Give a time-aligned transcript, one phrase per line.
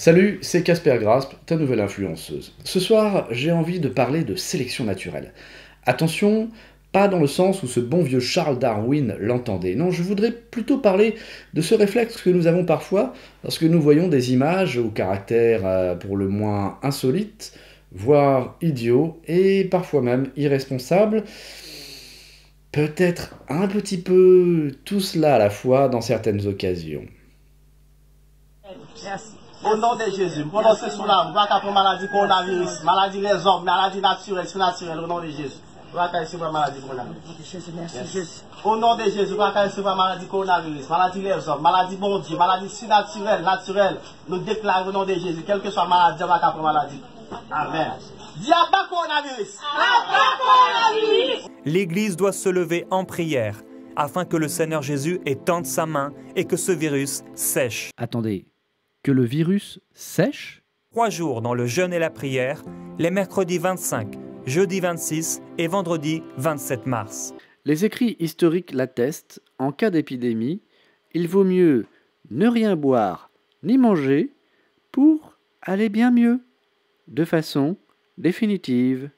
[0.00, 2.54] Salut, c'est Casper Grasp, ta nouvelle influenceuse.
[2.64, 5.34] Ce soir, j'ai envie de parler de sélection naturelle.
[5.84, 6.48] Attention,
[6.90, 9.74] pas dans le sens où ce bon vieux Charles Darwin l'entendait.
[9.74, 11.16] Non, je voudrais plutôt parler
[11.52, 13.12] de ce réflexe que nous avons parfois
[13.44, 17.52] lorsque nous voyons des images au caractère euh, pour le moins insolite,
[17.92, 21.24] voire idiot, et parfois même irresponsable.
[22.72, 27.04] Peut-être un petit peu tout cela à la fois dans certaines occasions.
[29.62, 34.00] Au nom de Jésus, prononcez sur la voix contre maladie coronavirus, maladie les hommes, maladie
[34.00, 35.58] naturelle, surnaturelle, au nom de Jésus.
[35.94, 38.44] maladie coronavirus.
[38.64, 43.98] Au nom de Jésus, maladie coronavirus, maladie les hommes, maladie bon Dieu, maladie surnaturelle, naturelle.
[44.28, 47.00] Nous déclarons au nom de Jésus, quelle que soit maladie, va contre maladie.
[47.50, 47.92] Amen.
[51.66, 53.56] L'Église doit se lever en prière
[53.96, 57.90] afin que le Seigneur Jésus étende sa main et que ce virus sèche.
[57.98, 58.46] Attendez,
[59.02, 60.62] que le virus sèche?
[60.90, 62.62] Trois jours dans le jeûne et la prière,
[62.98, 67.34] les mercredis 25, jeudi 26 et vendredi 27 mars.
[67.64, 70.60] Les écrits historiques l'attestent, en cas d'épidémie,
[71.14, 71.86] il vaut mieux
[72.30, 73.30] ne rien boire
[73.62, 74.32] ni manger
[74.92, 76.40] pour aller bien mieux,
[77.08, 77.76] de façon
[78.18, 79.10] définitive.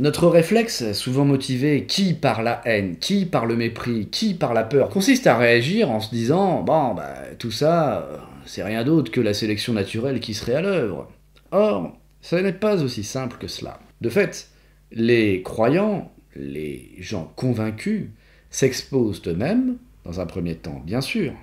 [0.00, 4.64] Notre réflexe, souvent motivé qui par la haine, qui par le mépris, qui par la
[4.64, 8.08] peur, consiste à réagir en se disant Bon, bah, tout ça,
[8.46, 11.12] c'est rien d'autre que la sélection naturelle qui serait à l'œuvre.
[11.50, 13.78] Or, ça n'est pas aussi simple que cela.
[14.00, 14.48] De fait,
[14.90, 18.06] les croyants, les gens convaincus,
[18.48, 21.34] s'exposent eux-mêmes, dans un premier temps, bien sûr,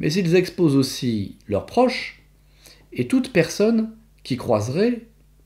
[0.00, 2.24] mais ils exposent aussi leurs proches
[2.92, 3.92] et toute personne
[4.24, 5.02] qui croiserait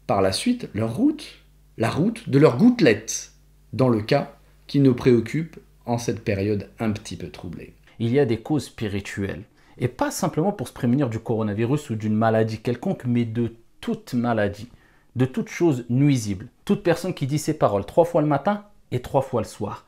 [0.06, 1.41] par la suite leur route
[1.78, 3.32] la route de leur gouttelette,
[3.72, 7.74] dans le cas qui nous préoccupe en cette période un petit peu troublée.
[7.98, 9.44] Il y a des causes spirituelles,
[9.78, 14.14] et pas simplement pour se prémunir du coronavirus ou d'une maladie quelconque, mais de toute
[14.14, 14.68] maladie,
[15.16, 16.48] de toute chose nuisible.
[16.64, 19.86] Toute personne qui dit ces paroles trois fois le matin et trois fois le soir,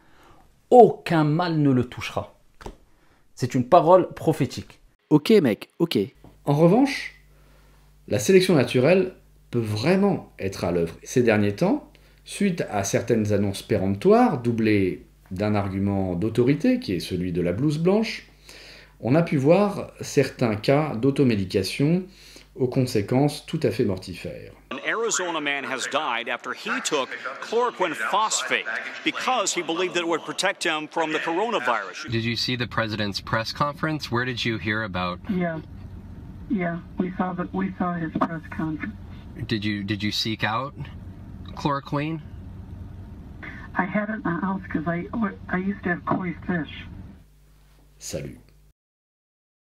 [0.70, 2.36] aucun mal ne le touchera.
[3.34, 4.80] C'est une parole prophétique.
[5.10, 5.98] Ok mec, ok.
[6.46, 7.14] En revanche,
[8.08, 9.14] la sélection naturelle
[9.60, 10.96] vraiment être à l'œuvre.
[11.02, 11.90] Ces derniers temps,
[12.24, 17.78] suite à certaines annonces péremptoires, doublées d'un argument d'autorité, qui est celui de la blouse
[17.78, 18.26] blanche,
[19.00, 22.04] on a pu voir certains cas d'automédication
[22.56, 24.52] aux conséquences tout à fait mortifères.
[24.70, 27.08] An Arizona man has died after he took
[27.40, 28.64] chloroquine phosphate
[29.04, 32.08] because he believed that it would protect him from the coronavirus.
[32.10, 34.10] Did you see the president's press conference?
[34.10, 35.18] Where did you hear about?
[35.28, 35.60] Yeah,
[36.48, 37.52] yeah, we saw that.
[37.52, 38.94] We saw his press conference.
[39.46, 40.74] Did you did you seek out
[41.54, 42.20] chloroquine?
[43.76, 45.06] I had it in the house because I
[45.48, 46.86] I used to have koi fish.
[47.98, 48.43] Salut.